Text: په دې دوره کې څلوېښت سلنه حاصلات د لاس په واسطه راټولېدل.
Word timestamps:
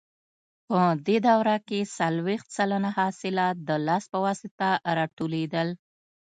په 0.67 0.79
دې 1.07 1.17
دوره 1.27 1.55
کې 1.67 1.79
څلوېښت 1.97 2.47
سلنه 2.57 2.89
حاصلات 2.97 3.55
د 3.67 3.69
لاس 3.87 4.03
په 4.13 4.17
واسطه 4.25 4.69
راټولېدل. 4.97 5.67